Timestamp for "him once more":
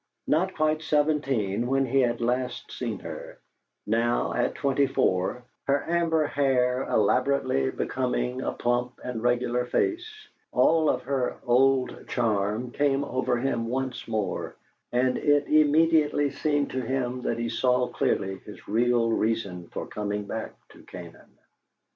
13.37-14.55